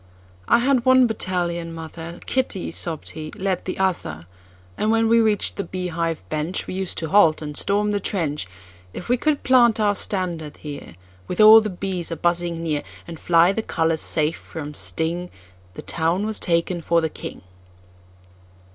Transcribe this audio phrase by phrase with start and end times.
[0.47, 4.25] "I head one battalion, mother—Kitty," sobbed he, "led the other!
[4.75, 9.09] And when we reach'd the bee hive benchWe used to halt and storm the trench:If
[9.09, 10.95] we could plant our standard here,
[11.27, 15.29] With all the bees a buzzing near, And fly the colors safe from sting,
[15.75, 17.43] The town was taken for the king!"